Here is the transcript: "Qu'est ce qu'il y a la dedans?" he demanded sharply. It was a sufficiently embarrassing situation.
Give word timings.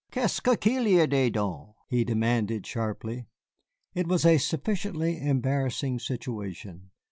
"Qu'est 0.09 0.33
ce 0.33 0.41
qu'il 0.55 0.87
y 0.87 0.95
a 0.95 1.01
la 1.01 1.05
dedans?" 1.05 1.75
he 1.87 2.03
demanded 2.03 2.65
sharply. 2.65 3.27
It 3.93 4.07
was 4.07 4.25
a 4.25 4.39
sufficiently 4.39 5.19
embarrassing 5.21 5.99
situation. 5.99 6.89